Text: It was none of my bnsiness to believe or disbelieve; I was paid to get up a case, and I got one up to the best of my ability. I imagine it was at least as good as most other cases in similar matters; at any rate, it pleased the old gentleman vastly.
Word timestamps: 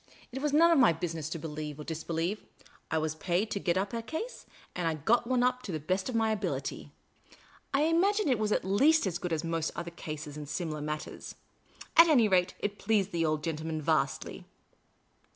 It 0.31 0.41
was 0.41 0.51
none 0.51 0.71
of 0.71 0.79
my 0.79 0.93
bnsiness 0.93 1.29
to 1.29 1.37
believe 1.37 1.79
or 1.79 1.83
disbelieve; 1.83 2.43
I 2.89 2.97
was 2.97 3.13
paid 3.13 3.51
to 3.51 3.59
get 3.59 3.77
up 3.77 3.93
a 3.93 4.01
case, 4.01 4.47
and 4.75 4.87
I 4.87 4.95
got 4.95 5.27
one 5.27 5.43
up 5.43 5.61
to 5.61 5.71
the 5.71 5.79
best 5.79 6.09
of 6.09 6.15
my 6.15 6.31
ability. 6.31 6.89
I 7.71 7.81
imagine 7.83 8.27
it 8.27 8.39
was 8.39 8.51
at 8.51 8.65
least 8.65 9.05
as 9.05 9.19
good 9.19 9.31
as 9.31 9.43
most 9.43 9.69
other 9.75 9.91
cases 9.91 10.37
in 10.37 10.47
similar 10.47 10.81
matters; 10.81 11.35
at 11.95 12.07
any 12.07 12.27
rate, 12.27 12.55
it 12.57 12.79
pleased 12.79 13.11
the 13.11 13.27
old 13.27 13.43
gentleman 13.43 13.79
vastly. 13.79 14.45